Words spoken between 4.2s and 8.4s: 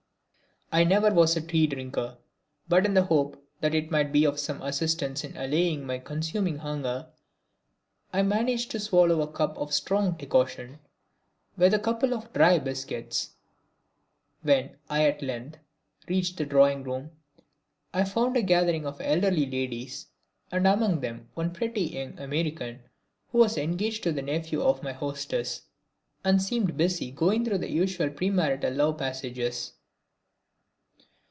of some assistance in allaying my consuming hunger I